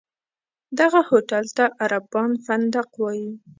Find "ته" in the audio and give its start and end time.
1.57-1.65